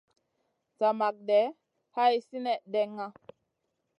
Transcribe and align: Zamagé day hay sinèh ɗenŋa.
Zamagé 0.77 1.21
day 1.27 1.47
hay 1.95 2.15
sinèh 2.27 2.61
ɗenŋa. 2.71 3.07